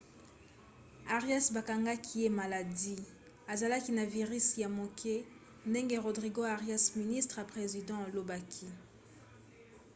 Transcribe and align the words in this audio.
arias 1.15 1.45
bakangaki 1.55 2.13
ye 2.21 2.29
maladi 2.39 2.95
azalaki 3.53 3.91
na 3.95 4.03
virisi 4.13 4.55
ya 4.63 4.69
moke 4.77 5.15
ndenge 5.69 5.95
rodrigo 6.05 6.41
arias 6.55 6.85
ministre 6.99 7.37
ya 7.41 7.49
president 7.53 7.99
alobaki 8.07 8.67